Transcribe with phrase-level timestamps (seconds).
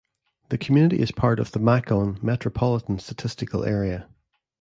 [0.49, 4.09] The community is part of the Macon Metropolitan Statistical Area.